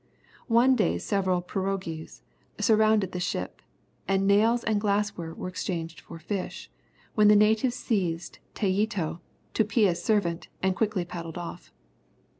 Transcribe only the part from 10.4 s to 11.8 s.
and quickly paddled off.